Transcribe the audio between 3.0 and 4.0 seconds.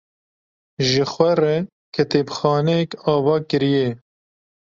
ava kiriye.